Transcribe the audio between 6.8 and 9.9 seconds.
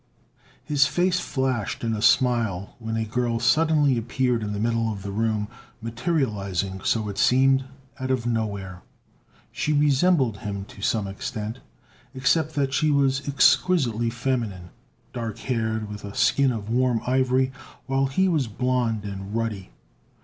so it seemed, out of nowhere. She